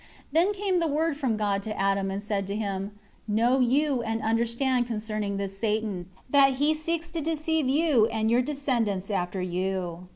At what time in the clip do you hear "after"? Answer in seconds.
9.11-9.43